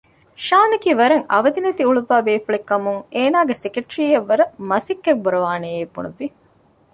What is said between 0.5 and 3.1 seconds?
އަކީ ވަރަށް އަވަދި ނެތި އުޅުއްވާ ބޭފުޅެއް ކަމުން